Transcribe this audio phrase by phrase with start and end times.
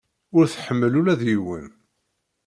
[0.37, 1.67] Ur tḥemmel ula d yiwen.